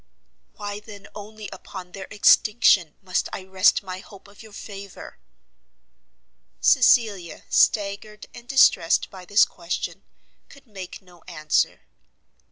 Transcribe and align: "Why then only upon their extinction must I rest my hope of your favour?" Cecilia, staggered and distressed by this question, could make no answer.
"Why 0.53 0.79
then 0.79 1.07
only 1.13 1.47
upon 1.53 1.91
their 1.91 2.07
extinction 2.09 2.95
must 3.03 3.29
I 3.31 3.43
rest 3.43 3.83
my 3.83 3.99
hope 3.99 4.27
of 4.27 4.41
your 4.41 4.51
favour?" 4.51 5.19
Cecilia, 6.59 7.43
staggered 7.51 8.25
and 8.33 8.47
distressed 8.47 9.11
by 9.11 9.25
this 9.25 9.43
question, 9.43 10.01
could 10.49 10.65
make 10.65 11.03
no 11.03 11.21
answer. 11.27 11.81